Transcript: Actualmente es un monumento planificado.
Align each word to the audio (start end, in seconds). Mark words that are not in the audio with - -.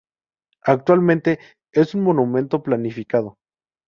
Actualmente 0.63 1.37
es 1.71 1.93
un 1.93 2.01
monumento 2.01 2.63
planificado. 2.63 3.37